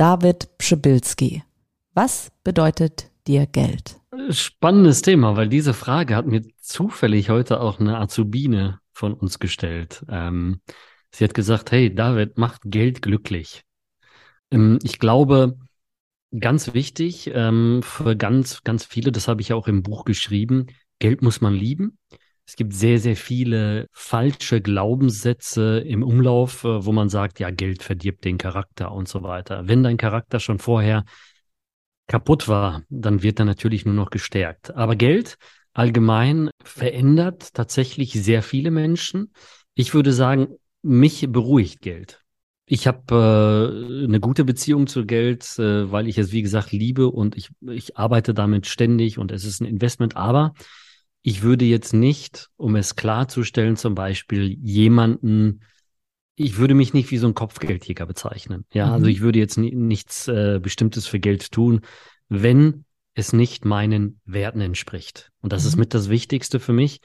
[0.00, 1.42] David Pschibilski.
[1.92, 4.00] Was bedeutet dir Geld?
[4.30, 10.02] Spannendes Thema, weil diese Frage hat mir zufällig heute auch eine Azubine von uns gestellt.
[10.08, 10.62] Ähm,
[11.12, 13.60] sie hat gesagt, hey, David, macht Geld glücklich.
[14.50, 15.58] Ähm, ich glaube,
[16.30, 20.68] ganz wichtig ähm, für ganz, ganz viele, das habe ich ja auch im Buch geschrieben,
[20.98, 21.98] Geld muss man lieben.
[22.50, 27.84] Es gibt sehr, sehr viele falsche Glaubenssätze im Umlauf, äh, wo man sagt, ja, Geld
[27.84, 29.68] verdirbt den Charakter und so weiter.
[29.68, 31.04] Wenn dein Charakter schon vorher
[32.08, 34.74] kaputt war, dann wird er natürlich nur noch gestärkt.
[34.74, 35.36] Aber Geld
[35.74, 39.32] allgemein verändert tatsächlich sehr viele Menschen.
[39.76, 40.48] Ich würde sagen,
[40.82, 42.20] mich beruhigt Geld.
[42.66, 47.08] Ich habe äh, eine gute Beziehung zu Geld, äh, weil ich es, wie gesagt, liebe
[47.12, 50.16] und ich, ich arbeite damit ständig und es ist ein Investment.
[50.16, 50.52] Aber
[51.22, 55.62] ich würde jetzt nicht, um es klarzustellen, zum Beispiel jemanden,
[56.34, 58.64] ich würde mich nicht wie so ein Kopfgeldjäger bezeichnen.
[58.72, 58.94] Ja, also mhm.
[58.94, 61.82] also ich würde jetzt nichts äh, Bestimmtes für Geld tun,
[62.28, 65.30] wenn es nicht meinen Werten entspricht.
[65.42, 65.68] Und das mhm.
[65.68, 67.00] ist mit das Wichtigste für mich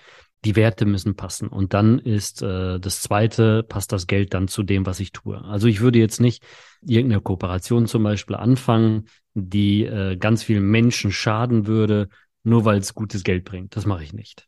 [0.45, 1.47] die Werte müssen passen.
[1.47, 5.43] Und dann ist äh, das Zweite, passt das Geld dann zu dem, was ich tue.
[5.43, 6.43] Also ich würde jetzt nicht
[6.81, 12.09] irgendeine Kooperation zum Beispiel anfangen, die äh, ganz vielen Menschen schaden würde,
[12.45, 13.75] nur weil es gutes Geld bringt.
[13.75, 14.47] Das mache ich nicht.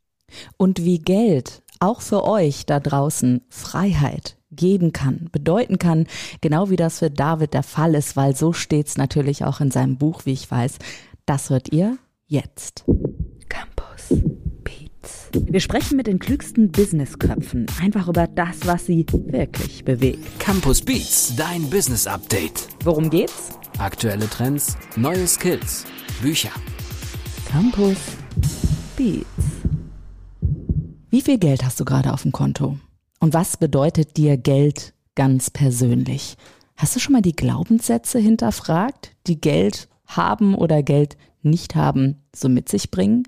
[0.56, 6.06] Und wie Geld auch für euch da draußen Freiheit geben kann, bedeuten kann,
[6.40, 9.70] genau wie das für David der Fall ist, weil so steht es natürlich auch in
[9.70, 10.78] seinem Buch, wie ich weiß.
[11.26, 12.84] Das hört ihr jetzt.
[13.48, 14.14] Campus.
[15.32, 20.38] Wir sprechen mit den klügsten Businessköpfen einfach über das, was sie wirklich bewegt.
[20.38, 22.68] Campus Beats, dein Business Update.
[22.82, 23.50] Worum geht's?
[23.78, 25.84] Aktuelle Trends, neue Skills,
[26.22, 26.50] Bücher.
[27.50, 27.96] Campus
[28.94, 29.24] Beats.
[31.08, 32.78] Wie viel Geld hast du gerade auf dem Konto?
[33.20, 36.36] Und was bedeutet dir Geld ganz persönlich?
[36.76, 42.50] Hast du schon mal die Glaubenssätze hinterfragt, die Geld haben oder Geld nicht haben so
[42.50, 43.26] mit sich bringen?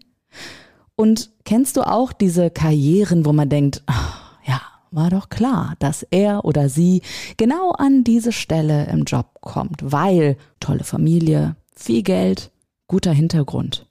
[0.97, 4.61] Und kennst du auch diese Karrieren, wo man denkt, ach, ja,
[4.91, 7.01] war doch klar, dass er oder sie
[7.39, 12.51] genau an diese Stelle im Job kommt, weil tolle Familie, viel Geld,
[12.87, 13.87] guter Hintergrund.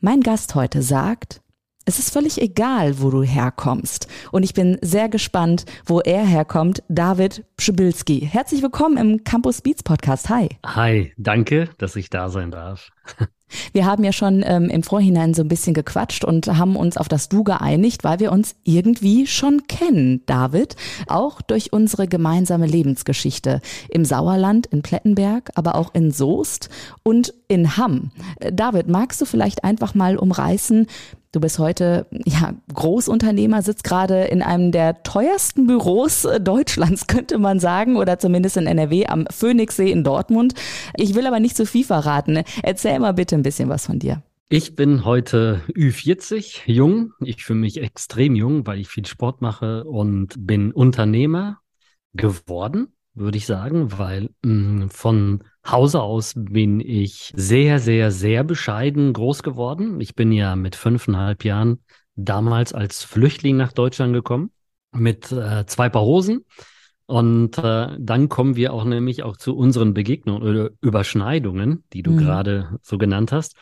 [0.00, 1.42] Mein Gast heute sagt,
[1.90, 4.06] es ist völlig egal, wo du herkommst.
[4.30, 6.84] Und ich bin sehr gespannt, wo er herkommt.
[6.88, 8.20] David Pschibilski.
[8.20, 10.28] Herzlich willkommen im Campus Beats Podcast.
[10.28, 10.50] Hi.
[10.64, 12.90] Hi, danke, dass ich da sein darf.
[13.72, 17.08] Wir haben ja schon ähm, im Vorhinein so ein bisschen gequatscht und haben uns auf
[17.08, 20.76] das Du geeinigt, weil wir uns irgendwie schon kennen, David,
[21.08, 26.68] auch durch unsere gemeinsame Lebensgeschichte im Sauerland, in Plettenberg, aber auch in Soest
[27.02, 28.12] und in Hamm.
[28.38, 30.86] Äh, David, magst du vielleicht einfach mal umreißen,
[31.32, 37.38] Du bist heute ja Großunternehmer, sitzt gerade in einem der teuersten Büros äh, Deutschlands, könnte
[37.38, 40.54] man sagen, oder zumindest in NRW am Phoenixsee in Dortmund.
[40.96, 42.42] Ich will aber nicht zu viel verraten.
[42.64, 44.24] Erzähl mal bitte ein bisschen was von dir.
[44.48, 47.12] Ich bin heute Ü40, jung.
[47.20, 51.60] Ich fühle mich extrem jung, weil ich viel Sport mache und bin Unternehmer
[52.12, 58.44] geworden, würde ich sagen, weil mh, mm, von Hause aus bin ich sehr, sehr, sehr
[58.44, 60.00] bescheiden groß geworden.
[60.00, 61.80] Ich bin ja mit fünfeinhalb Jahren
[62.16, 64.50] damals als Flüchtling nach Deutschland gekommen
[64.92, 66.44] mit äh, zwei Paar Hosen.
[67.06, 72.12] Und äh, dann kommen wir auch nämlich auch zu unseren Begegnungen oder Überschneidungen, die du
[72.12, 72.18] mhm.
[72.18, 73.56] gerade so genannt hast.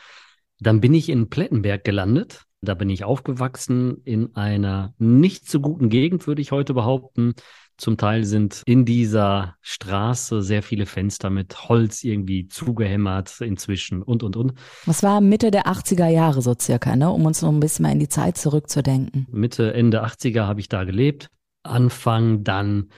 [0.59, 2.43] Dann bin ich in Plettenberg gelandet.
[2.61, 7.33] Da bin ich aufgewachsen in einer nicht so guten Gegend, würde ich heute behaupten.
[7.77, 14.21] Zum Teil sind in dieser Straße sehr viele Fenster mit Holz irgendwie zugehämmert inzwischen und,
[14.21, 14.53] und, und.
[14.85, 17.09] Was war Mitte der 80er Jahre so circa, ne?
[17.09, 19.27] um uns noch ein bisschen mal in die Zeit zurückzudenken?
[19.31, 21.29] Mitte, Ende 80er habe ich da gelebt.
[21.63, 22.89] Anfang dann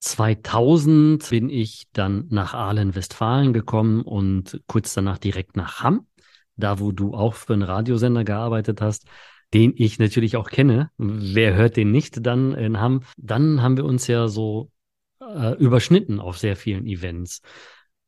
[0.00, 6.06] 2000 bin ich dann nach Aalen, Westfalen gekommen und kurz danach direkt nach Hamm,
[6.58, 9.06] da wo du auch für einen Radiosender gearbeitet hast
[9.54, 10.90] den ich natürlich auch kenne.
[10.98, 13.02] Wer hört den nicht dann in Hamm?
[13.16, 14.70] Dann haben wir uns ja so
[15.20, 17.40] äh, überschnitten auf sehr vielen Events.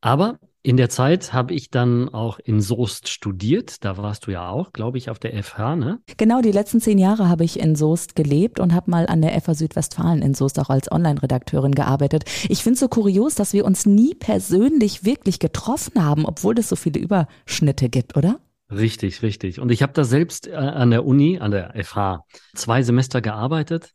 [0.01, 3.83] Aber in der Zeit habe ich dann auch in Soest studiert.
[3.83, 5.99] Da warst du ja auch, glaube ich, auf der FH, ne?
[6.17, 9.39] Genau, die letzten zehn Jahre habe ich in Soest gelebt und habe mal an der
[9.41, 12.25] FH Südwestfalen in Soest auch als Online-Redakteurin gearbeitet.
[12.47, 16.69] Ich finde es so kurios, dass wir uns nie persönlich wirklich getroffen haben, obwohl es
[16.69, 18.39] so viele Überschnitte gibt, oder?
[18.69, 19.59] Richtig, richtig.
[19.59, 22.23] Und ich habe da selbst äh, an der Uni, an der FH,
[22.53, 23.93] zwei Semester gearbeitet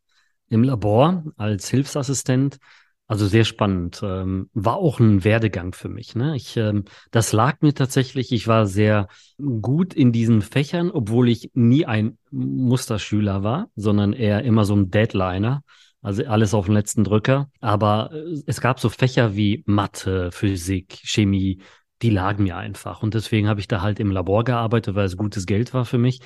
[0.49, 2.59] im Labor als Hilfsassistent.
[3.08, 4.00] Also sehr spannend.
[4.03, 6.17] Ähm, war auch ein Werdegang für mich.
[6.17, 6.35] Ne?
[6.35, 8.32] Ich, ähm, das lag mir tatsächlich.
[8.32, 9.06] Ich war sehr
[9.38, 14.91] gut in diesen Fächern, obwohl ich nie ein Musterschüler war, sondern eher immer so ein
[14.91, 15.62] Deadliner.
[16.03, 17.49] Also alles auf den letzten Drücker.
[17.61, 21.61] Aber äh, es gab so Fächer wie Mathe, Physik, Chemie,
[22.03, 23.05] die lagen mir einfach.
[23.05, 25.99] Und deswegen habe ich da halt im Labor gearbeitet, weil es gutes Geld war für
[25.99, 26.20] mich.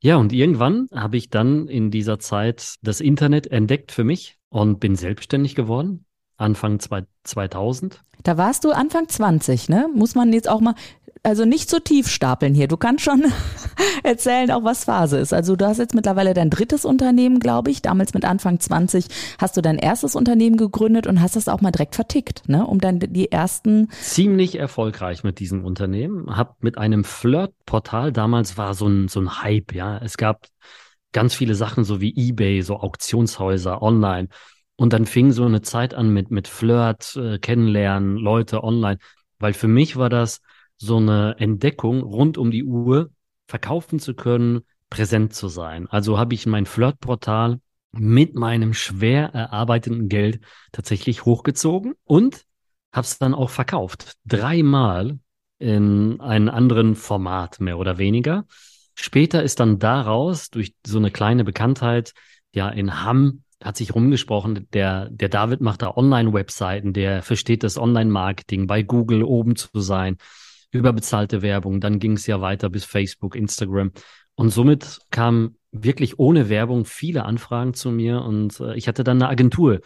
[0.00, 4.80] Ja, und irgendwann habe ich dann in dieser Zeit das Internet entdeckt für mich und
[4.80, 6.05] bin selbstständig geworden.
[6.36, 6.78] Anfang
[7.24, 8.00] 2000.
[8.22, 9.88] Da warst du Anfang 20, ne?
[9.94, 10.74] Muss man jetzt auch mal,
[11.22, 12.68] also nicht so tief stapeln hier.
[12.68, 13.24] Du kannst schon
[14.02, 15.32] erzählen, auch was Phase ist.
[15.32, 17.82] Also du hast jetzt mittlerweile dein drittes Unternehmen, glaube ich.
[17.82, 19.06] Damals mit Anfang 20
[19.38, 22.66] hast du dein erstes Unternehmen gegründet und hast das auch mal direkt vertickt, ne?
[22.66, 23.88] Um dann die ersten.
[24.02, 26.36] Ziemlich erfolgreich mit diesem Unternehmen.
[26.36, 29.98] Hab mit einem Flirt-Portal, damals war so ein, so ein Hype, ja.
[29.98, 30.46] Es gab
[31.12, 34.28] ganz viele Sachen, so wie eBay, so Auktionshäuser online.
[34.76, 38.98] Und dann fing so eine Zeit an mit, mit Flirt, äh, kennenlernen, Leute online.
[39.38, 40.40] Weil für mich war das,
[40.78, 43.10] so eine Entdeckung rund um die Uhr
[43.46, 45.88] verkaufen zu können, präsent zu sein.
[45.88, 47.60] Also habe ich mein Flirtportal
[47.92, 50.40] mit meinem schwer erarbeiteten Geld
[50.72, 52.44] tatsächlich hochgezogen und
[52.92, 54.14] habe es dann auch verkauft.
[54.26, 55.18] Dreimal
[55.58, 58.44] in einem anderen Format, mehr oder weniger.
[58.94, 62.12] Später ist dann daraus durch so eine kleine Bekanntheit,
[62.52, 67.78] ja, in Hamm hat sich rumgesprochen, der, der David macht da Online-Webseiten, der versteht das
[67.78, 70.18] Online-Marketing, bei Google oben zu sein
[70.72, 71.80] überbezahlte Werbung.
[71.80, 73.92] Dann ging es ja weiter bis Facebook, Instagram.
[74.34, 79.22] Und somit kamen wirklich ohne Werbung viele Anfragen zu mir und äh, ich hatte dann
[79.22, 79.80] eine Agentur,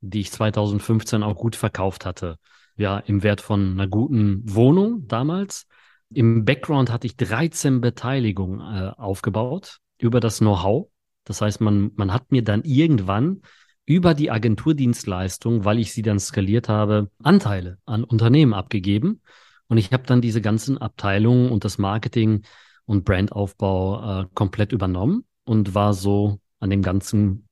[0.00, 2.38] die ich 2015 auch gut verkauft hatte.
[2.76, 5.66] Ja, im Wert von einer guten Wohnung damals.
[6.12, 10.88] Im Background hatte ich 13 Beteiligungen äh, aufgebaut über das Know-how.
[11.26, 13.42] Das heißt, man, man hat mir dann irgendwann
[13.84, 19.20] über die Agenturdienstleistung, weil ich sie dann skaliert habe, Anteile an Unternehmen abgegeben.
[19.68, 22.42] Und ich habe dann diese ganzen Abteilungen und das Marketing
[22.84, 27.48] und Brandaufbau äh, komplett übernommen und war so an dem ganzen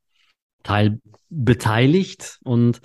[0.62, 2.38] Teil beteiligt.
[2.44, 2.80] Und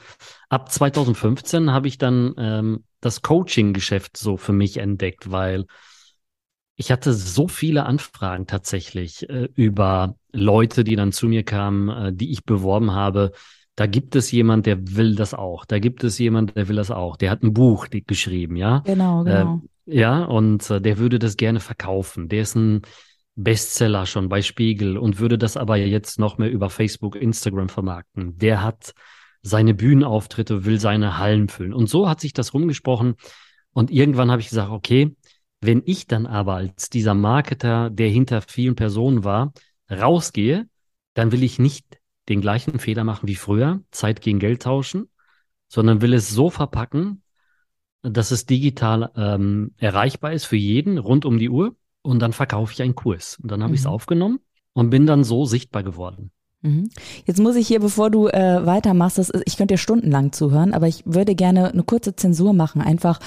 [0.49, 5.65] ab 2015 habe ich dann ähm, das Coaching-Geschäft so für mich entdeckt, weil
[6.79, 12.13] ich hatte so viele Anfragen tatsächlich äh, über Leute, die dann zu mir kamen, äh,
[12.13, 13.33] die ich beworben habe,
[13.75, 15.65] da gibt es jemand, der will das auch.
[15.65, 17.17] Da gibt es jemand, der will das auch.
[17.17, 18.79] Der hat ein Buch geschrieben, ja.
[18.85, 19.61] Genau, genau.
[19.87, 22.29] Äh, ja, und äh, der würde das gerne verkaufen.
[22.29, 22.83] Der ist ein
[23.35, 28.37] Bestseller schon bei Spiegel und würde das aber jetzt noch mehr über Facebook, Instagram vermarkten.
[28.37, 28.93] Der hat
[29.41, 31.73] seine Bühnenauftritte, will seine Hallen füllen.
[31.73, 33.15] Und so hat sich das rumgesprochen.
[33.73, 35.15] Und irgendwann habe ich gesagt, okay,
[35.61, 39.53] wenn ich dann aber als dieser Marketer, der hinter vielen Personen war,
[39.91, 40.67] rausgehe,
[41.13, 45.09] dann will ich nicht den gleichen Fehler machen wie früher, Zeit gegen Geld tauschen,
[45.67, 47.23] sondern will es so verpacken,
[48.01, 52.71] dass es digital ähm, erreichbar ist für jeden rund um die Uhr und dann verkaufe
[52.71, 53.37] ich einen Kurs.
[53.41, 53.75] Und dann habe mhm.
[53.75, 54.39] ich es aufgenommen
[54.73, 56.31] und bin dann so sichtbar geworden.
[56.61, 56.89] Mhm.
[57.25, 60.87] Jetzt muss ich hier, bevor du äh, weitermachst, das, ich könnte dir stundenlang zuhören, aber
[60.87, 63.19] ich würde gerne eine kurze Zensur machen, einfach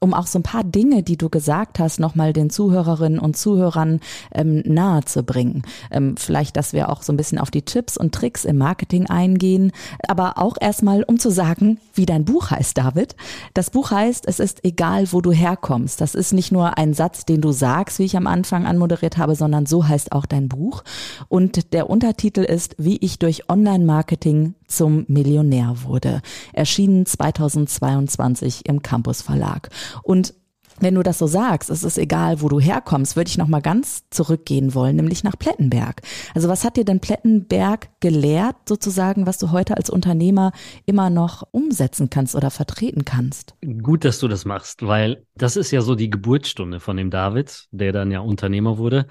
[0.00, 4.00] um auch so ein paar Dinge, die du gesagt hast, nochmal den Zuhörerinnen und Zuhörern
[4.32, 5.62] ähm, nahe zu bringen.
[5.90, 9.06] Ähm, vielleicht, dass wir auch so ein bisschen auf die Tipps und Tricks im Marketing
[9.06, 9.72] eingehen,
[10.06, 13.16] aber auch erstmal, um zu sagen, wie dein Buch heißt, David.
[13.54, 16.00] Das Buch heißt, es ist egal, wo du herkommst.
[16.00, 19.34] Das ist nicht nur ein Satz, den du sagst, wie ich am Anfang anmoderiert habe,
[19.34, 20.84] sondern so heißt auch dein Buch.
[21.28, 26.22] Und der Untertitel ist, wie ich durch Online-Marketing zum Millionär wurde.
[26.52, 29.70] Erschienen 2022 im Campus Verlag.
[30.02, 30.34] Und
[30.80, 33.62] wenn du das so sagst, es ist egal, wo du herkommst, würde ich noch mal
[33.62, 36.02] ganz zurückgehen wollen, nämlich nach Plettenberg.
[36.34, 40.52] Also was hat dir denn Plettenberg gelehrt, sozusagen, was du heute als Unternehmer
[40.84, 43.54] immer noch umsetzen kannst oder vertreten kannst?
[43.82, 47.66] Gut, dass du das machst, weil das ist ja so die Geburtsstunde von dem David,
[47.70, 49.06] der dann ja Unternehmer wurde.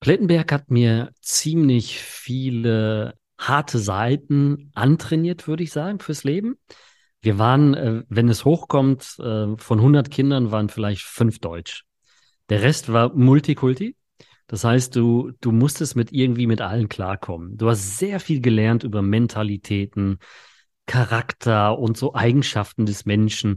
[0.00, 6.56] Plettenberg hat mir ziemlich viele harte Seiten antrainiert, würde ich sagen, fürs Leben.
[7.24, 11.84] Wir waren, äh, wenn es hochkommt, äh, von 100 Kindern waren vielleicht fünf Deutsch.
[12.50, 13.96] Der Rest war Multikulti.
[14.46, 17.56] Das heißt, du, du musstest mit irgendwie mit allen klarkommen.
[17.56, 20.18] Du hast sehr viel gelernt über Mentalitäten,
[20.84, 23.56] Charakter und so Eigenschaften des Menschen.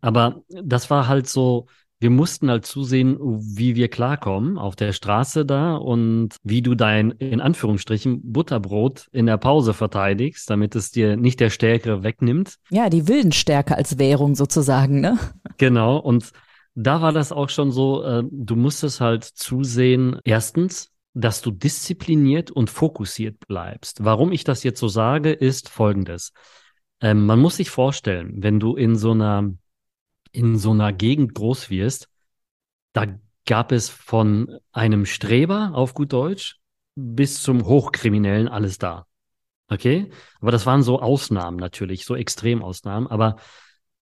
[0.00, 1.66] Aber das war halt so,
[2.00, 7.12] wir mussten halt zusehen, wie wir klarkommen auf der Straße da und wie du dein,
[7.12, 12.56] in Anführungsstrichen, Butterbrot in der Pause verteidigst, damit es dir nicht der Stärkere wegnimmt.
[12.70, 15.18] Ja, die Wildenstärke als Währung sozusagen, ne?
[15.56, 15.96] Genau.
[15.96, 16.32] Und
[16.74, 22.50] da war das auch schon so, äh, du musstest halt zusehen, erstens, dass du diszipliniert
[22.50, 24.04] und fokussiert bleibst.
[24.04, 26.32] Warum ich das jetzt so sage, ist folgendes.
[27.00, 29.52] Ähm, man muss sich vorstellen, wenn du in so einer
[30.34, 32.08] in so einer Gegend groß wirst,
[32.92, 33.06] da
[33.46, 36.58] gab es von einem Streber auf gut Deutsch
[36.96, 39.06] bis zum Hochkriminellen alles da.
[39.68, 40.10] Okay,
[40.40, 43.36] aber das waren so Ausnahmen natürlich, so Extremausnahmen, aber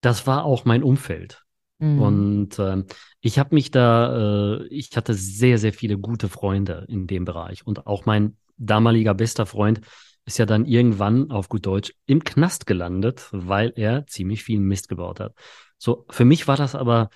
[0.02, 1.44] das war auch mein Umfeld.
[1.80, 2.02] Mhm.
[2.02, 2.84] Und äh,
[3.22, 7.66] ich habe mich da, äh, ich hatte sehr, sehr viele gute Freunde in dem Bereich.
[7.66, 9.82] Und auch mein damaliger bester Freund
[10.26, 14.88] ist ja dann irgendwann auf gut Deutsch im Knast gelandet, weil er ziemlich viel Mist
[14.88, 15.34] gebaut hat.
[15.80, 17.10] So, für mich war das aber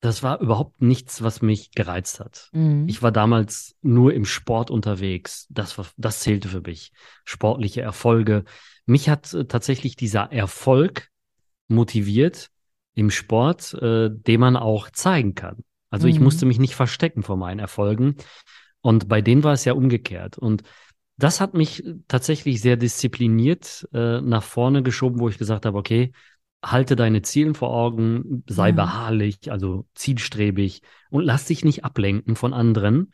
[0.00, 2.50] das war überhaupt nichts, was mich gereizt hat.
[2.52, 2.86] Mhm.
[2.88, 5.46] Ich war damals nur im Sport unterwegs.
[5.50, 6.92] Das war, das zählte für mich.
[7.24, 8.44] Sportliche Erfolge.
[8.86, 11.08] Mich hat äh, tatsächlich dieser Erfolg
[11.66, 12.50] motiviert
[12.94, 15.64] im Sport, äh, den man auch zeigen kann.
[15.90, 16.12] Also mhm.
[16.12, 18.16] ich musste mich nicht verstecken vor meinen Erfolgen.
[18.80, 20.38] Und bei denen war es ja umgekehrt.
[20.38, 20.62] Und
[21.16, 26.12] das hat mich tatsächlich sehr diszipliniert äh, nach vorne geschoben, wo ich gesagt habe, okay,
[26.62, 28.74] halte deine Ziele vor Augen, sei ja.
[28.74, 33.12] beharrlich, also zielstrebig und lass dich nicht ablenken von anderen,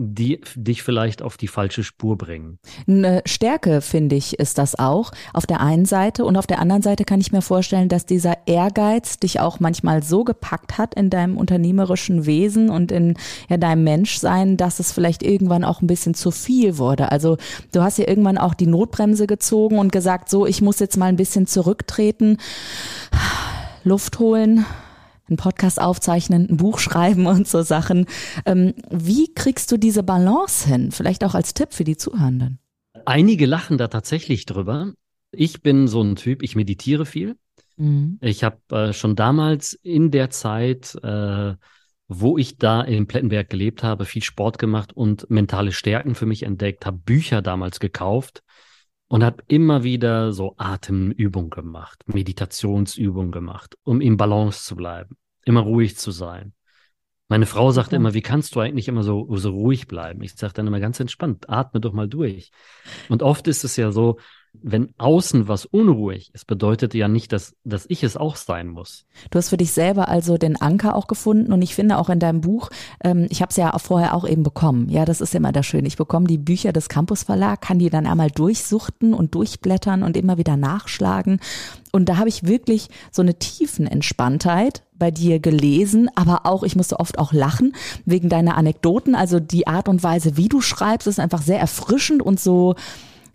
[0.00, 2.58] die dich vielleicht auf die falsche Spur bringen.
[2.86, 5.10] Eine Stärke, finde ich, ist das auch.
[5.32, 8.46] Auf der einen Seite und auf der anderen Seite kann ich mir vorstellen, dass dieser
[8.46, 13.14] Ehrgeiz dich auch manchmal so gepackt hat in deinem unternehmerischen Wesen und in
[13.48, 17.10] ja, deinem Menschsein, dass es vielleicht irgendwann auch ein bisschen zu viel wurde.
[17.10, 17.36] Also
[17.72, 21.06] du hast ja irgendwann auch die Notbremse gezogen und gesagt, so, ich muss jetzt mal
[21.06, 22.38] ein bisschen zurücktreten,
[23.82, 24.64] Luft holen,
[25.28, 28.06] einen Podcast aufzeichnen, ein Buch schreiben und so Sachen.
[28.46, 30.90] Ähm, wie kriegst du diese Balance hin?
[30.90, 32.58] Vielleicht auch als Tipp für die Zuhörenden.
[33.04, 34.92] Einige lachen da tatsächlich drüber.
[35.30, 37.36] Ich bin so ein Typ, ich meditiere viel.
[37.76, 38.18] Mhm.
[38.20, 41.54] Ich habe äh, schon damals in der Zeit, äh,
[42.08, 46.42] wo ich da in Plettenberg gelebt habe, viel Sport gemacht und mentale Stärken für mich
[46.42, 48.42] entdeckt, habe Bücher damals gekauft
[49.08, 55.60] und habe immer wieder so Atemübungen gemacht, Meditationsübungen gemacht, um im Balance zu bleiben, immer
[55.60, 56.52] ruhig zu sein.
[57.30, 60.22] Meine Frau sagte immer, wie kannst du eigentlich immer so, so ruhig bleiben?
[60.22, 62.50] Ich sage dann immer ganz entspannt, atme doch mal durch.
[63.10, 64.18] Und oft ist es ja so,
[64.62, 69.06] wenn außen was unruhig ist, bedeutet ja nicht, dass, dass ich es auch sein muss.
[69.30, 72.18] Du hast für dich selber also den Anker auch gefunden und ich finde auch in
[72.18, 72.70] deinem Buch,
[73.02, 74.88] ähm, ich habe es ja vorher auch eben bekommen.
[74.88, 75.88] Ja, das ist immer das Schöne.
[75.88, 80.16] Ich bekomme die Bücher des Campus Verlag, kann die dann einmal durchsuchten und durchblättern und
[80.16, 81.40] immer wieder nachschlagen.
[81.92, 86.76] Und da habe ich wirklich so eine tiefen Entspanntheit bei dir gelesen, aber auch, ich
[86.76, 87.74] musste oft auch lachen
[88.04, 89.14] wegen deiner Anekdoten.
[89.14, 92.74] Also die Art und Weise, wie du schreibst, ist einfach sehr erfrischend und so,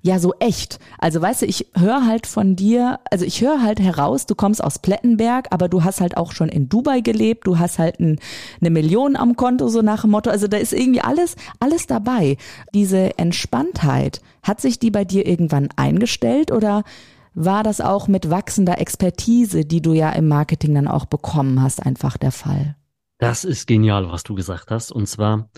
[0.03, 0.79] ja so echt.
[0.99, 4.63] Also weißt du, ich höre halt von dir, also ich höre halt heraus, du kommst
[4.63, 8.19] aus Plettenberg, aber du hast halt auch schon in Dubai gelebt, du hast halt ein,
[8.61, 10.29] eine Million am Konto, so nach dem Motto.
[10.29, 12.37] Also da ist irgendwie alles, alles dabei.
[12.73, 16.83] Diese Entspanntheit, hat sich die bei dir irgendwann eingestellt oder
[17.33, 21.83] war das auch mit wachsender Expertise, die du ja im Marketing dann auch bekommen hast,
[21.83, 22.75] einfach der Fall?
[23.17, 24.91] Das ist genial, was du gesagt hast.
[24.91, 25.49] Und zwar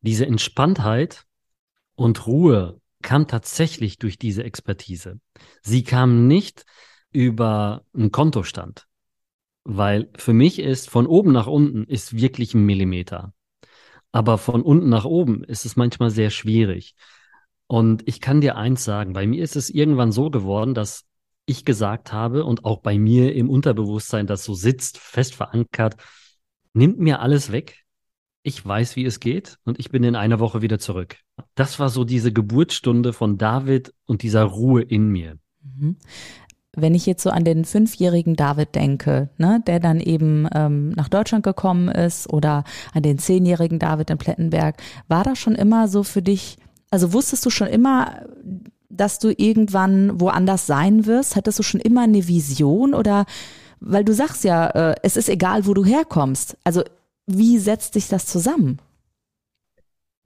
[0.00, 1.26] diese Entspanntheit
[1.94, 5.20] und Ruhe, kam tatsächlich durch diese Expertise.
[5.62, 6.64] Sie kam nicht
[7.12, 8.86] über einen Kontostand,
[9.64, 13.32] weil für mich ist von oben nach unten ist wirklich ein Millimeter.
[14.12, 16.94] Aber von unten nach oben ist es manchmal sehr schwierig.
[17.66, 21.04] Und ich kann dir eins sagen, bei mir ist es irgendwann so geworden, dass
[21.46, 25.96] ich gesagt habe und auch bei mir im Unterbewusstsein, das so sitzt, fest verankert,
[26.72, 27.79] nimmt mir alles weg,
[28.42, 31.16] ich weiß, wie es geht und ich bin in einer Woche wieder zurück.
[31.54, 35.36] Das war so diese Geburtsstunde von David und dieser Ruhe in mir.
[35.62, 35.96] Mhm.
[36.76, 41.08] Wenn ich jetzt so an den fünfjährigen David denke, ne, der dann eben ähm, nach
[41.08, 44.76] Deutschland gekommen ist oder an den zehnjährigen David in Plettenberg,
[45.08, 46.58] war das schon immer so für dich,
[46.90, 48.22] also wusstest du schon immer,
[48.88, 51.34] dass du irgendwann woanders sein wirst?
[51.34, 53.26] Hattest du schon immer eine Vision oder
[53.80, 56.56] weil du sagst ja, äh, es ist egal, wo du herkommst.
[56.64, 56.84] Also
[57.36, 58.80] wie setzt sich das zusammen?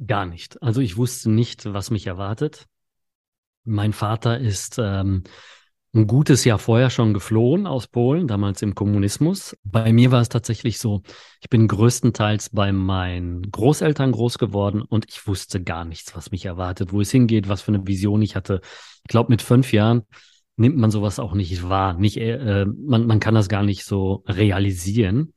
[0.04, 0.62] Gar nicht.
[0.62, 2.66] Also ich wusste nicht, was mich erwartet.
[3.64, 5.22] Mein Vater ist ähm,
[5.94, 9.56] ein gutes Jahr vorher schon geflohen aus Polen, damals im Kommunismus.
[9.62, 11.02] Bei mir war es tatsächlich so,
[11.40, 16.44] ich bin größtenteils bei meinen Großeltern groß geworden und ich wusste gar nichts, was mich
[16.44, 18.60] erwartet, wo es hingeht, was für eine Vision ich hatte.
[19.04, 20.02] Ich glaube, mit fünf Jahren
[20.56, 21.94] nimmt man sowas auch nicht wahr.
[21.94, 25.32] Nicht, äh, man, man kann das gar nicht so realisieren.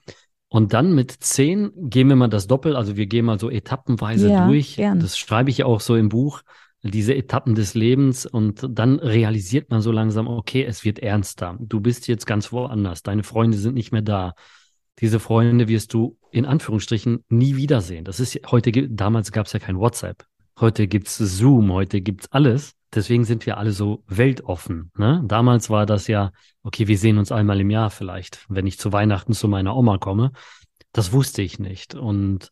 [0.49, 4.29] Und dann mit zehn gehen wir mal das Doppel, also wir gehen mal so etappenweise
[4.29, 4.77] ja, durch.
[4.77, 4.99] Gern.
[4.99, 6.41] Das schreibe ich ja auch so im Buch,
[6.83, 8.25] diese Etappen des Lebens.
[8.25, 11.57] Und dann realisiert man so langsam, okay, es wird ernster.
[11.59, 13.03] Du bist jetzt ganz woanders.
[13.03, 14.35] Deine Freunde sind nicht mehr da.
[14.99, 18.05] Diese Freunde wirst du in Anführungsstrichen nie wiedersehen.
[18.05, 20.25] Das ist heute, damals gab es ja kein WhatsApp.
[20.59, 22.76] Heute gibt's Zoom, heute gibt's alles.
[22.93, 24.91] Deswegen sind wir alle so weltoffen.
[24.97, 25.21] Ne?
[25.25, 26.31] Damals war das ja,
[26.63, 29.97] okay, wir sehen uns einmal im Jahr vielleicht, wenn ich zu Weihnachten zu meiner Oma
[29.97, 30.31] komme.
[30.93, 31.95] Das wusste ich nicht.
[31.95, 32.51] Und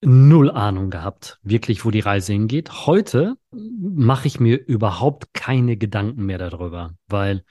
[0.00, 2.86] null Ahnung gehabt, wirklich, wo die Reise hingeht.
[2.86, 7.44] Heute mache ich mir überhaupt keine Gedanken mehr darüber, weil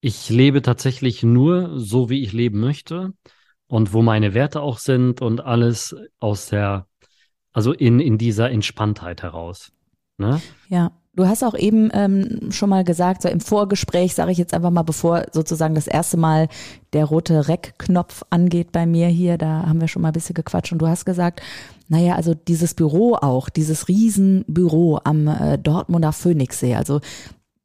[0.00, 3.14] ich lebe tatsächlich nur so, wie ich leben möchte
[3.66, 6.86] und wo meine Werte auch sind und alles aus der,
[7.52, 9.72] also in, in dieser Entspanntheit heraus.
[10.18, 10.40] Ne?
[10.68, 10.92] Ja.
[11.16, 14.70] Du hast auch eben ähm, schon mal gesagt, so im Vorgespräch, sage ich jetzt einfach
[14.70, 16.48] mal, bevor sozusagen das erste Mal
[16.92, 20.72] der rote Rec-Knopf angeht bei mir hier, da haben wir schon mal ein bisschen gequatscht
[20.72, 21.40] und du hast gesagt,
[21.88, 27.00] naja, also dieses Büro auch, dieses Riesenbüro am äh, Dortmunder Phoenixsee, also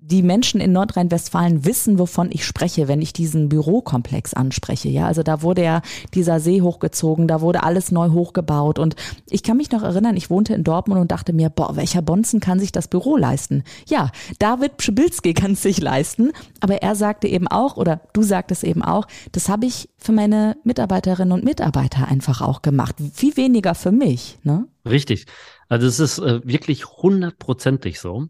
[0.03, 4.89] die Menschen in Nordrhein-Westfalen wissen, wovon ich spreche, wenn ich diesen Bürokomplex anspreche.
[4.89, 5.81] Ja, also da wurde ja
[6.15, 8.79] dieser See hochgezogen, da wurde alles neu hochgebaut.
[8.79, 8.95] Und
[9.29, 12.39] ich kann mich noch erinnern, ich wohnte in Dortmund und dachte mir, boah, welcher Bonzen
[12.39, 13.63] kann sich das Büro leisten?
[13.87, 16.31] Ja, David Pschibilski kann sich leisten.
[16.61, 20.57] Aber er sagte eben auch, oder du sagtest eben auch, das habe ich für meine
[20.63, 22.95] Mitarbeiterinnen und Mitarbeiter einfach auch gemacht.
[23.13, 24.65] Viel weniger für mich, ne?
[24.83, 25.27] Richtig.
[25.69, 28.27] Also es ist äh, wirklich hundertprozentig so.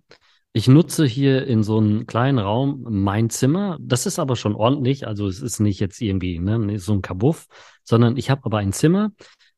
[0.53, 3.77] Ich nutze hier in so einem kleinen Raum mein Zimmer.
[3.79, 5.08] Das ist aber schon ordentlich.
[5.08, 7.48] Also es ist nicht jetzt irgendwie ne, so ein Kabuff,
[7.84, 9.12] sondern ich habe aber ein Zimmer,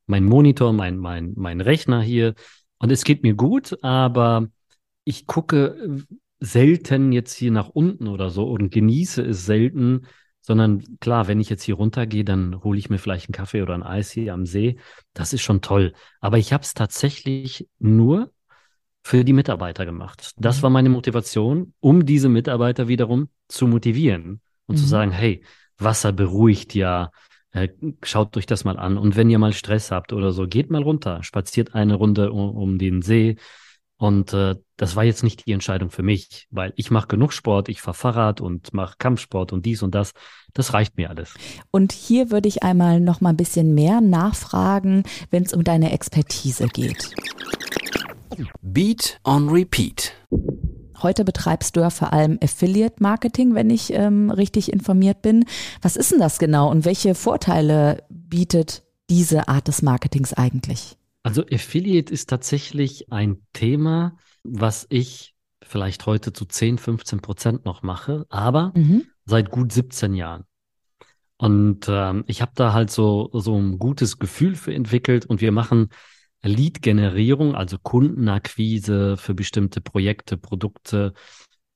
[0.06, 2.34] mein Monitor, mein, mein, mein Rechner hier.
[2.78, 4.46] Und es geht mir gut, aber
[5.04, 6.04] ich gucke
[6.38, 10.06] selten jetzt hier nach unten oder so und genieße es selten,
[10.42, 13.74] sondern klar, wenn ich jetzt hier runtergehe, dann hole ich mir vielleicht einen Kaffee oder
[13.74, 14.78] ein Eis hier am See.
[15.14, 15.94] Das ist schon toll.
[16.20, 18.30] Aber ich habe es tatsächlich nur
[19.04, 20.32] für die Mitarbeiter gemacht.
[20.36, 20.62] Das mhm.
[20.62, 24.80] war meine Motivation, um diese Mitarbeiter wiederum zu motivieren und mhm.
[24.80, 25.44] zu sagen, hey,
[25.76, 27.10] Wasser beruhigt ja,
[27.52, 27.68] äh,
[28.02, 28.96] schaut euch das mal an.
[28.96, 32.56] Und wenn ihr mal Stress habt oder so, geht mal runter, spaziert eine Runde um,
[32.56, 33.36] um den See.
[33.96, 37.68] Und äh, das war jetzt nicht die Entscheidung für mich, weil ich mache genug Sport,
[37.68, 40.12] ich fahre Fahrrad und mache Kampfsport und dies und das.
[40.54, 41.34] Das reicht mir alles.
[41.70, 45.92] Und hier würde ich einmal noch mal ein bisschen mehr nachfragen, wenn es um deine
[45.92, 47.14] Expertise geht.
[48.62, 50.12] Beat on Repeat.
[51.02, 55.44] Heute betreibst du ja vor allem Affiliate Marketing, wenn ich ähm, richtig informiert bin.
[55.82, 60.96] Was ist denn das genau und welche Vorteile bietet diese Art des Marketings eigentlich?
[61.22, 67.82] Also Affiliate ist tatsächlich ein Thema, was ich vielleicht heute zu 10, 15 Prozent noch
[67.82, 69.04] mache, aber mhm.
[69.24, 70.44] seit gut 17 Jahren.
[71.36, 75.52] Und ähm, ich habe da halt so, so ein gutes Gefühl für entwickelt und wir
[75.52, 75.88] machen
[76.48, 81.14] Lead-Generierung, also Kundenakquise für bestimmte Projekte, Produkte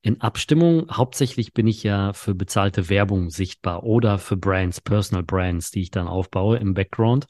[0.03, 0.87] in Abstimmung.
[0.91, 5.91] Hauptsächlich bin ich ja für bezahlte Werbung sichtbar oder für Brands, Personal Brands, die ich
[5.91, 7.27] dann aufbaue im Background,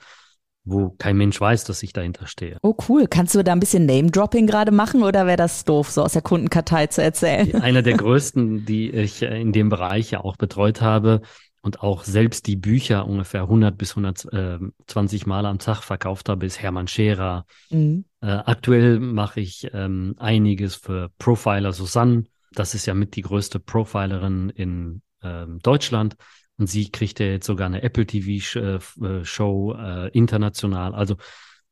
[0.64, 2.58] wo kein Mensch weiß, dass ich dahinter stehe.
[2.62, 3.06] Oh cool.
[3.08, 6.22] Kannst du da ein bisschen Name-Dropping gerade machen oder wäre das doof, so aus der
[6.22, 7.62] Kundenkartei zu erzählen?
[7.62, 11.22] Einer der größten, die ich in dem Bereich ja auch betreut habe,
[11.60, 16.60] und auch selbst die Bücher ungefähr 100 bis 120 Mal am Tag verkauft habe, ist
[16.60, 17.46] Hermann Scherer.
[17.70, 18.04] Mhm.
[18.20, 22.24] Äh, aktuell mache ich ähm, einiges für Profiler Susanne.
[22.52, 26.16] Das ist ja mit die größte Profilerin in ähm, Deutschland.
[26.58, 30.94] Und sie kriegt ja jetzt sogar eine Apple TV-Show äh, äh, international.
[30.94, 31.16] Also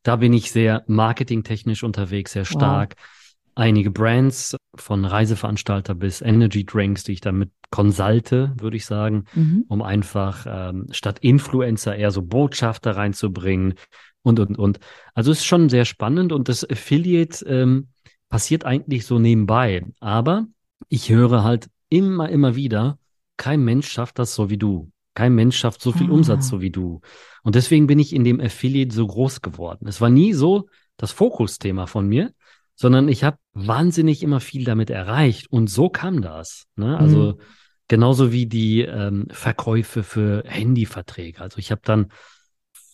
[0.03, 2.95] da bin ich sehr marketingtechnisch unterwegs, sehr stark.
[2.97, 3.16] Wow
[3.57, 9.65] einige Brands von Reiseveranstalter bis Energy Drinks, die ich damit konsulte, würde ich sagen, mhm.
[9.69, 13.75] um einfach ähm, statt Influencer eher so Botschafter reinzubringen
[14.23, 14.79] und, und, und.
[15.15, 17.89] Also es ist schon sehr spannend und das Affiliate ähm,
[18.29, 19.85] passiert eigentlich so nebenbei.
[20.01, 20.47] Aber
[20.89, 22.99] ich höre halt immer, immer wieder,
[23.37, 24.91] kein Mensch schafft das so wie du.
[25.15, 26.13] Kein Mensch schafft so viel ah.
[26.13, 27.01] Umsatz so wie du.
[27.43, 29.89] Und deswegen bin ich in dem Affiliate so groß geworden.
[29.89, 32.33] Es war nie so das Fokusthema von mir,
[32.77, 35.51] sondern ich habe wahnsinnig immer viel damit erreicht.
[35.51, 36.67] Und so kam das.
[36.77, 36.97] Ne?
[36.97, 37.41] Also mhm.
[37.89, 41.41] genauso wie die ähm, Verkäufe für Handyverträge.
[41.41, 42.09] Also ich habe dann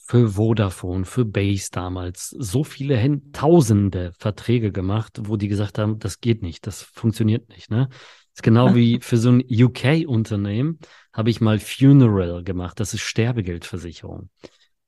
[0.06, 5.98] für Vodafone, für Base damals so viele Hen tausende Verträge gemacht, wo die gesagt haben,
[5.98, 7.70] das geht nicht, das funktioniert nicht.
[7.70, 7.88] Ne?
[7.90, 10.78] Das ist genau wie für so ein UK-Unternehmen
[11.12, 12.80] habe ich mal Funeral gemacht.
[12.80, 14.30] Das ist Sterbegeldversicherung.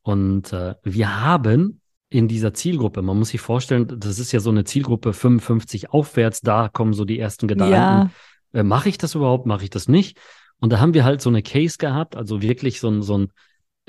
[0.03, 1.81] Und äh, wir haben
[2.15, 3.03] in dieser Zielgruppe.
[3.03, 7.05] Man muss sich vorstellen, das ist ja so eine Zielgruppe 55 aufwärts, da kommen so
[7.05, 7.75] die ersten Gedanken.
[7.75, 8.11] Ja.
[8.53, 9.47] Äh, Mache ich das überhaupt?
[9.47, 10.17] Mache ich das nicht?
[10.61, 13.33] Und da haben wir halt so eine Case gehabt, also wirklich so ein, so ein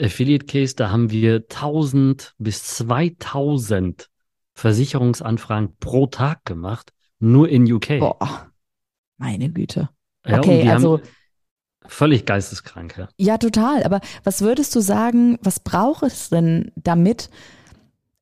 [0.01, 4.09] Affiliate-Case, da haben wir 1000 bis 2000
[4.55, 7.99] Versicherungsanfragen pro Tag gemacht, nur in UK.
[7.99, 8.51] Boah,
[9.17, 9.89] meine Güte.
[10.25, 10.99] Ja, okay, also
[11.85, 12.97] völlig geisteskrank.
[12.97, 13.07] Ja.
[13.17, 13.83] ja, total.
[13.83, 17.29] Aber was würdest du sagen, was braucht es denn damit,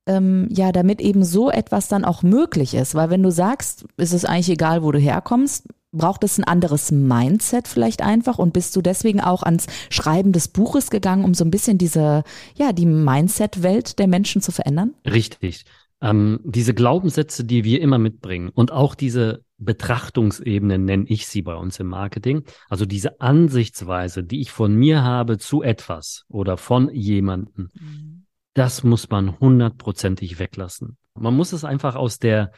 [0.06, 2.96] ähm, ja, damit eben so etwas dann auch möglich ist.
[2.96, 6.92] Weil wenn du sagst, ist es eigentlich egal, wo du herkommst, Braucht es ein anderes
[6.92, 11.46] Mindset vielleicht einfach und bist du deswegen auch ans Schreiben des Buches gegangen, um so
[11.46, 12.24] ein bisschen diese,
[12.56, 14.96] ja, die Mindset-Welt der Menschen zu verändern?
[15.06, 15.66] Richtig.
[16.02, 21.54] Ähm, diese Glaubenssätze, die wir immer mitbringen und auch diese Betrachtungsebene nenne ich sie bei
[21.54, 22.42] uns im Marketing.
[22.70, 28.13] Also diese Ansichtsweise, die ich von mir habe zu etwas oder von jemanden, mhm.
[28.54, 30.98] Das muss man hundertprozentig weglassen.
[31.16, 32.52] Man muss es einfach aus der,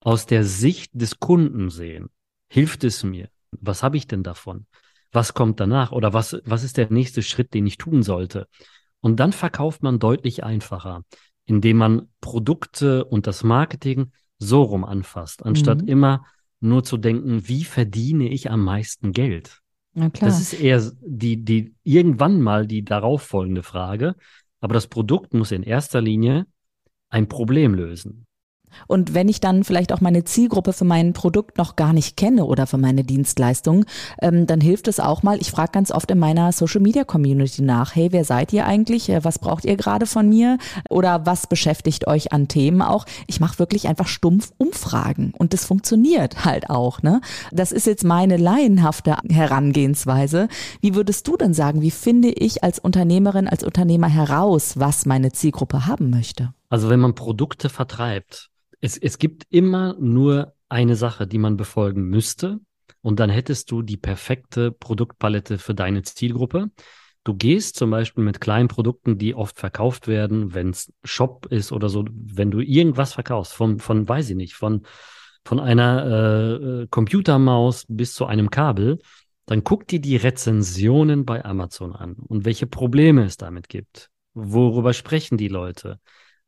[0.00, 2.10] aus der Sicht des Kunden sehen.
[2.48, 3.28] Hilft es mir?
[3.52, 4.66] Was habe ich denn davon?
[5.12, 5.92] Was kommt danach?
[5.92, 8.48] Oder was, was ist der nächste Schritt, den ich tun sollte?
[9.00, 11.02] Und dann verkauft man deutlich einfacher,
[11.46, 15.88] indem man Produkte und das Marketing so rum anfasst, anstatt mhm.
[15.88, 16.26] immer
[16.60, 19.60] nur zu denken, wie verdiene ich am meisten Geld?
[19.92, 20.30] Na klar.
[20.30, 24.16] Das ist eher die, die irgendwann mal die darauf folgende Frage.
[24.64, 26.46] Aber das Produkt muss in erster Linie
[27.10, 28.24] ein Problem lösen.
[28.86, 32.44] Und wenn ich dann vielleicht auch meine Zielgruppe für mein Produkt noch gar nicht kenne
[32.44, 33.84] oder für meine Dienstleistung,
[34.20, 35.38] ähm, dann hilft es auch mal.
[35.40, 39.08] Ich frage ganz oft in meiner Social Media Community nach, hey, wer seid ihr eigentlich?
[39.08, 40.58] Äh, was braucht ihr gerade von mir?
[40.90, 43.06] Oder was beschäftigt euch an Themen auch?
[43.26, 47.02] Ich mache wirklich einfach stumpf Umfragen und das funktioniert halt auch.
[47.02, 47.20] Ne?
[47.52, 50.48] Das ist jetzt meine laienhafte Herangehensweise.
[50.80, 55.32] Wie würdest du denn sagen, wie finde ich als Unternehmerin, als Unternehmer heraus, was meine
[55.32, 56.52] Zielgruppe haben möchte?
[56.68, 58.50] Also wenn man Produkte vertreibt,
[58.84, 62.60] es, es gibt immer nur eine Sache, die man befolgen müsste.
[63.00, 66.70] Und dann hättest du die perfekte Produktpalette für deine Zielgruppe.
[67.22, 71.72] Du gehst zum Beispiel mit kleinen Produkten, die oft verkauft werden, wenn es Shop ist
[71.72, 74.82] oder so, wenn du irgendwas verkaufst, von, von weiß ich nicht, von,
[75.46, 78.98] von einer äh, äh Computermaus bis zu einem Kabel,
[79.46, 84.10] dann guck dir die Rezensionen bei Amazon an und welche Probleme es damit gibt.
[84.34, 86.00] Worüber sprechen die Leute?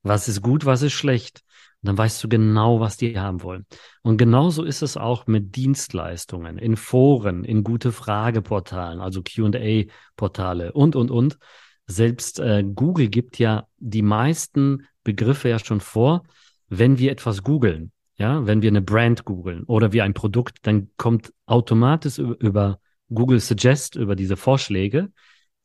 [0.02, 1.45] Was ist gut, was ist schlecht?
[1.86, 3.66] Dann weißt du genau, was die haben wollen.
[4.02, 10.96] Und genauso ist es auch mit Dienstleistungen, in Foren, in gute Frageportalen, also QA-Portale und,
[10.96, 11.38] und, und.
[11.86, 16.24] Selbst äh, Google gibt ja die meisten Begriffe ja schon vor,
[16.68, 17.92] wenn wir etwas googeln.
[18.18, 22.80] Ja, wenn wir eine Brand googeln oder wir ein Produkt, dann kommt automatisch über, über
[23.12, 25.12] Google Suggest, über diese Vorschläge,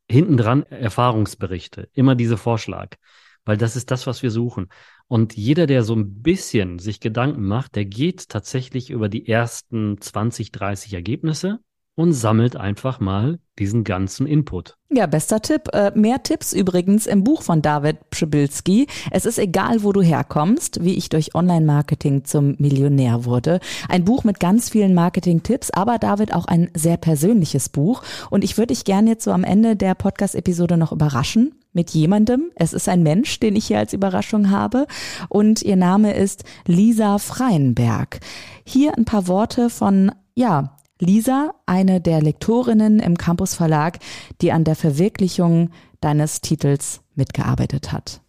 [0.09, 2.97] hinten dran Erfahrungsberichte, immer diese Vorschlag
[3.45, 4.69] weil das ist das, was wir suchen.
[5.11, 9.99] Und jeder, der so ein bisschen sich Gedanken macht, der geht tatsächlich über die ersten
[9.99, 11.59] 20, 30 Ergebnisse
[11.95, 14.77] und sammelt einfach mal diesen ganzen Input.
[14.89, 15.67] Ja, bester Tipp.
[15.73, 18.87] Äh, mehr Tipps übrigens im Buch von David Pschibilski.
[19.11, 23.59] Es ist egal, wo du herkommst, wie ich durch Online-Marketing zum Millionär wurde.
[23.89, 28.01] Ein Buch mit ganz vielen Marketing-Tipps, aber David auch ein sehr persönliches Buch.
[28.29, 32.51] Und ich würde dich gerne jetzt so am Ende der Podcast-Episode noch überraschen mit jemandem.
[32.55, 34.87] Es ist ein Mensch, den ich hier als Überraschung habe.
[35.29, 38.19] Und ihr Name ist Lisa Freienberg.
[38.65, 43.99] Hier ein paar Worte von, ja, Lisa, eine der Lektorinnen im Campus Verlag,
[44.41, 48.21] die an der Verwirklichung deines Titels mitgearbeitet hat.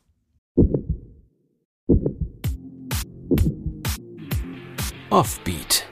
[5.11, 5.87] Offbeat.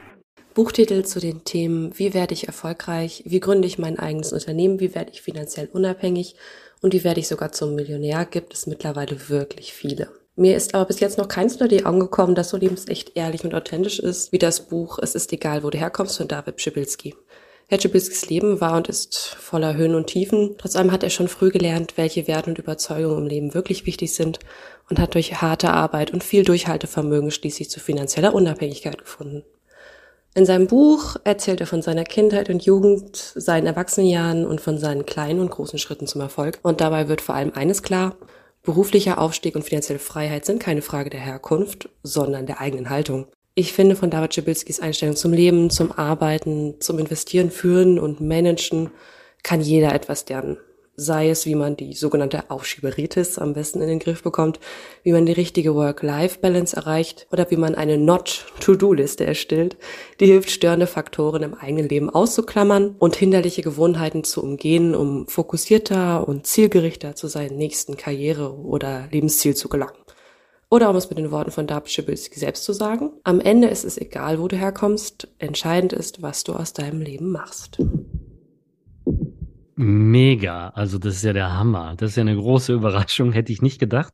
[0.55, 3.23] Buchtitel zu den Themen Wie werde ich erfolgreich?
[3.27, 4.81] Wie gründe ich mein eigenes Unternehmen?
[4.81, 6.37] Wie werde ich finanziell unabhängig?
[6.81, 8.25] Und wie werde ich sogar zum Millionär?
[8.25, 10.09] Gibt es mittlerweile wirklich viele.
[10.37, 13.45] Mir ist aber bis jetzt noch keins unter die Augen gekommen, das so lebensecht ehrlich
[13.45, 17.15] und authentisch ist, wie das Buch Es ist egal, wo du herkommst von David Pschibilski.
[17.67, 20.57] Herr Pschibilskis Leben war und ist voller Höhen und Tiefen.
[20.59, 24.15] Trotz allem hat er schon früh gelernt, welche Werte und Überzeugungen im Leben wirklich wichtig
[24.15, 24.39] sind
[24.89, 29.45] und hat durch harte Arbeit und viel Durchhaltevermögen schließlich zu finanzieller Unabhängigkeit gefunden.
[30.35, 35.05] In seinem Buch erzählt er von seiner Kindheit und Jugend, seinen Erwachsenenjahren und von seinen
[35.05, 36.61] kleinen und großen Schritten zum Erfolg.
[36.63, 38.17] Und dabei wird vor allem eines klar,
[38.63, 43.27] Beruflicher Aufstieg und finanzielle Freiheit sind keine Frage der Herkunft, sondern der eigenen Haltung.
[43.55, 48.91] Ich finde von David Schibilskis Einstellung zum Leben, zum Arbeiten, zum Investieren, Führen und Managen
[49.43, 50.59] kann jeder etwas lernen
[51.01, 54.61] sei es, wie man die sogenannte Aufschieberitis am besten in den Griff bekommt,
[55.03, 59.77] wie man die richtige Work-Life-Balance erreicht oder wie man eine Not-To-Do-Liste erstellt,
[60.21, 66.29] die hilft, störende Faktoren im eigenen Leben auszuklammern und hinderliche Gewohnheiten zu umgehen, um fokussierter
[66.29, 69.95] und zielgerichter zu seinen nächsten Karriere- oder Lebensziel zu gelangen.
[70.69, 73.85] Oder um es mit den Worten von David Schibilski selbst zu sagen, am Ende ist
[73.85, 77.79] es egal, wo du herkommst, entscheidend ist, was du aus deinem Leben machst.
[79.83, 80.69] Mega.
[80.71, 81.95] Also das ist ja der Hammer.
[81.97, 84.13] Das ist ja eine große Überraschung, hätte ich nicht gedacht.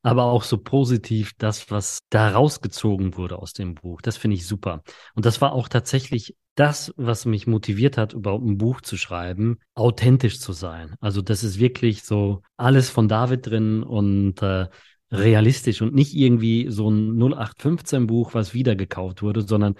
[0.00, 4.00] Aber auch so positiv das, was da rausgezogen wurde aus dem Buch.
[4.00, 4.82] Das finde ich super.
[5.14, 9.58] Und das war auch tatsächlich das, was mich motiviert hat, überhaupt ein Buch zu schreiben,
[9.74, 10.96] authentisch zu sein.
[11.00, 14.66] Also das ist wirklich so alles von David drin und äh,
[15.10, 19.74] realistisch und nicht irgendwie so ein 0815 Buch, was wiedergekauft wurde, sondern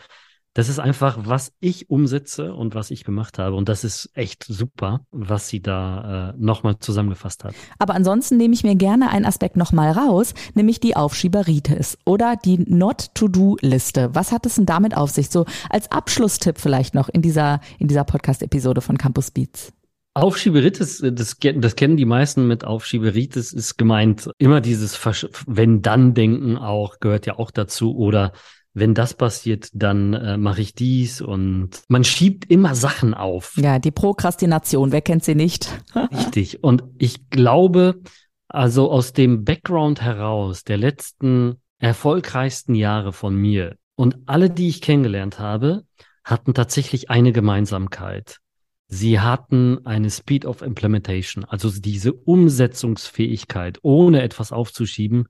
[0.54, 3.56] das ist einfach, was ich umsetze und was ich gemacht habe.
[3.56, 7.54] Und das ist echt super, was sie da äh, nochmal zusammengefasst hat.
[7.78, 12.58] Aber ansonsten nehme ich mir gerne einen Aspekt nochmal raus, nämlich die Aufschieberitis oder die
[12.58, 14.10] Not-to-Do-Liste.
[14.14, 15.30] Was hat es denn damit auf sich?
[15.30, 19.72] So als Abschlusstipp vielleicht noch in dieser, in dieser Podcast-Episode von Campus Beats.
[20.14, 24.98] Aufschieberitis, das, das kennen die meisten mit Aufschieberitis, ist gemeint immer dieses
[25.46, 28.32] Wenn-Dann-Denken auch, gehört ja auch dazu oder
[28.74, 33.54] wenn das passiert, dann äh, mache ich dies und man schiebt immer Sachen auf.
[33.56, 35.68] Ja, die Prokrastination, wer kennt sie nicht?
[35.94, 36.64] Richtig.
[36.64, 38.00] Und ich glaube,
[38.48, 44.80] also aus dem Background heraus der letzten erfolgreichsten Jahre von mir und alle, die ich
[44.80, 45.84] kennengelernt habe,
[46.24, 48.38] hatten tatsächlich eine Gemeinsamkeit.
[48.86, 55.28] Sie hatten eine Speed of Implementation, also diese Umsetzungsfähigkeit, ohne etwas aufzuschieben,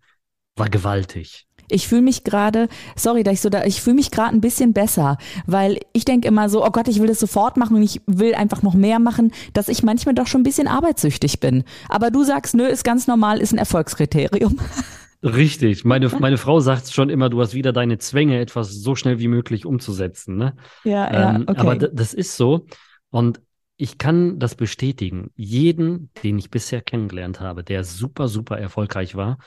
[0.57, 1.47] war gewaltig.
[1.69, 4.73] Ich fühle mich gerade, sorry, dass ich so da, ich fühle mich gerade ein bisschen
[4.73, 8.01] besser, weil ich denke immer so, oh Gott, ich will das sofort machen und ich
[8.07, 11.65] will einfach noch mehr machen, dass ich manchmal doch schon ein bisschen arbeitssüchtig bin.
[11.89, 14.59] Aber du sagst, nö, ist ganz normal, ist ein Erfolgskriterium.
[15.23, 15.85] Richtig.
[15.85, 19.29] Meine, meine Frau sagt schon immer, du hast wieder deine Zwänge, etwas so schnell wie
[19.29, 20.37] möglich umzusetzen.
[20.37, 20.57] Ne?
[20.85, 21.35] Ja, ja.
[21.37, 21.61] Ähm, okay.
[21.61, 22.67] Aber das ist so.
[23.11, 23.41] Und
[23.77, 25.31] ich kann das bestätigen.
[25.35, 29.39] Jeden, den ich bisher kennengelernt habe, der super, super erfolgreich war,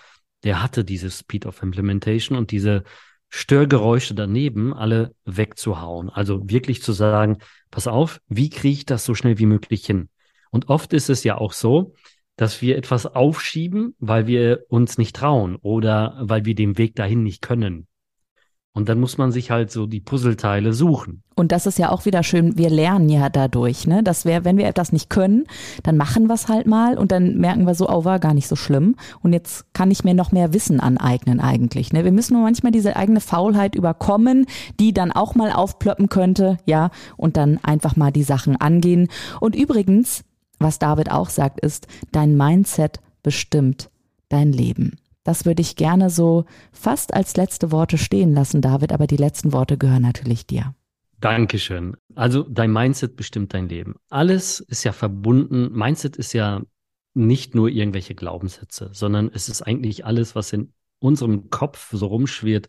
[0.46, 2.84] der hatte diese Speed of Implementation und diese
[3.30, 6.10] Störgeräusche daneben alle wegzuhauen.
[6.10, 7.40] Also wirklich zu sagen,
[7.72, 10.10] pass auf, wie kriege ich das so schnell wie möglich hin?
[10.52, 11.94] Und oft ist es ja auch so,
[12.38, 17.24] dass wir etwas aufschieben, weil wir uns nicht trauen oder weil wir den Weg dahin
[17.24, 17.88] nicht können.
[18.76, 21.24] Und dann muss man sich halt so die Puzzleteile suchen.
[21.34, 24.04] Und das ist ja auch wieder schön, wir lernen ja dadurch, ne?
[24.04, 25.46] Dass wir, wenn wir etwas nicht können,
[25.84, 28.50] dann machen wir es halt mal und dann merken wir so, oh, war gar nicht
[28.50, 28.98] so schlimm.
[29.22, 31.94] Und jetzt kann ich mir noch mehr Wissen aneignen eigentlich.
[31.94, 32.04] Ne?
[32.04, 34.46] Wir müssen nur manchmal diese eigene Faulheit überkommen,
[34.78, 39.08] die dann auch mal aufplöppen könnte, ja, und dann einfach mal die Sachen angehen.
[39.40, 40.26] Und übrigens,
[40.60, 43.90] was David auch sagt, ist, dein Mindset bestimmt
[44.28, 44.98] dein Leben.
[45.26, 49.54] Das würde ich gerne so fast als letzte Worte stehen lassen, David, aber die letzten
[49.54, 50.76] Worte gehören natürlich dir.
[51.20, 51.98] Dankeschön.
[52.14, 53.96] Also dein Mindset bestimmt dein Leben.
[54.10, 55.72] Alles ist ja verbunden.
[55.74, 56.62] Mindset ist ja
[57.16, 62.68] nicht nur irgendwelche Glaubenssätze, sondern es ist eigentlich alles, was in unserem Kopf so rumschwirrt,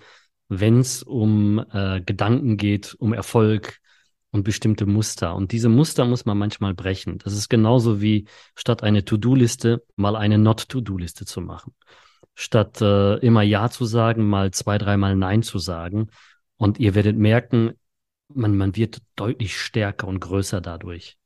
[0.48, 3.80] wenn es um äh, Gedanken geht, um Erfolg
[4.30, 5.34] und bestimmte Muster.
[5.34, 7.18] Und diese Muster muss man manchmal brechen.
[7.18, 11.74] Das ist genauso wie statt eine To-Do-Liste mal eine Not-To-Do-Liste zu machen
[12.36, 16.10] statt äh, immer Ja zu sagen, mal zwei, dreimal Nein zu sagen.
[16.58, 17.72] Und ihr werdet merken,
[18.28, 21.16] man, man wird deutlich stärker und größer dadurch.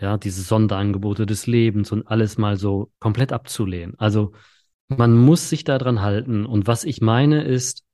[0.00, 3.94] Ja, diese Sonderangebote des Lebens und alles mal so komplett abzulehnen.
[3.98, 4.32] Also
[4.88, 6.46] man muss sich daran halten.
[6.46, 7.84] Und was ich meine ist,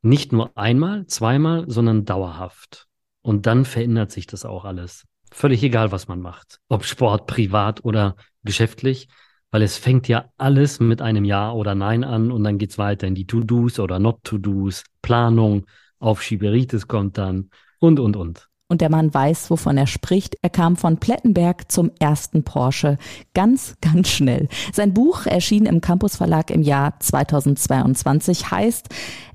[0.00, 2.86] nicht nur einmal, zweimal, sondern dauerhaft.
[3.22, 5.04] Und dann verändert sich das auch alles.
[5.30, 6.60] Völlig egal, was man macht.
[6.68, 9.08] Ob Sport, privat oder geschäftlich
[9.54, 13.06] weil es fängt ja alles mit einem Ja oder Nein an und dann geht's weiter
[13.06, 15.66] in die To-Dos oder Not-To-Dos, Planung,
[16.00, 18.48] Aufschieberitis kommt dann und, und, und.
[18.66, 20.36] Und der Mann weiß, wovon er spricht.
[20.42, 22.98] Er kam von Plettenberg zum ersten Porsche.
[23.32, 24.48] Ganz, ganz schnell.
[24.72, 28.88] Sein Buch erschien im Campus Verlag im Jahr 2022, heißt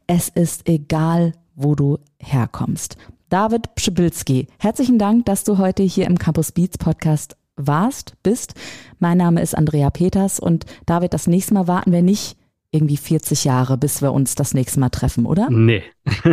[0.06, 2.98] Es ist egal, wo du herkommst.
[3.30, 8.56] David Pschibilski, herzlichen Dank, dass du heute hier im Campus Beats Podcast warst, bist.
[9.00, 12.38] Mein Name ist Andrea Peters und David, das nächste Mal warten wir nicht
[12.72, 15.50] irgendwie 40 Jahre, bis wir uns das nächste Mal treffen, oder?
[15.50, 15.84] Nee.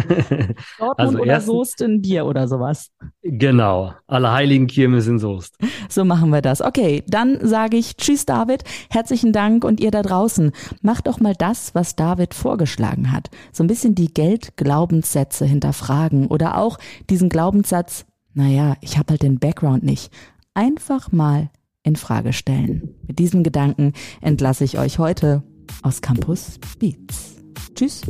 [0.78, 2.90] Dortmund also oder Soest in Bier oder sowas.
[3.22, 3.94] Genau.
[4.06, 5.56] Alle heiligen Kirmes in Soest.
[5.88, 6.60] So machen wir das.
[6.60, 8.64] Okay, dann sage ich Tschüss, David.
[8.90, 10.52] Herzlichen Dank und ihr da draußen.
[10.82, 13.30] Macht doch mal das, was David vorgeschlagen hat.
[13.50, 19.38] So ein bisschen die Geldglaubenssätze hinterfragen oder auch diesen Glaubenssatz, naja, ich habe halt den
[19.38, 20.10] Background nicht
[20.56, 21.50] einfach mal
[21.82, 22.96] in Frage stellen.
[23.06, 25.44] Mit diesem Gedanken entlasse ich euch heute
[25.82, 27.36] aus Campus Beats.
[27.74, 28.00] Tschüss.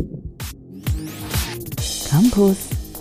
[2.09, 2.57] Campus